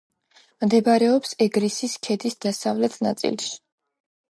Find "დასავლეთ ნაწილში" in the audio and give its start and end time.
2.47-3.57